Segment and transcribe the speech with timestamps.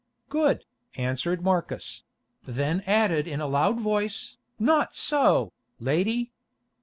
[0.29, 2.01] "Good," answered Marcus;
[2.47, 6.31] then added in a loud voice, "Not so, lady.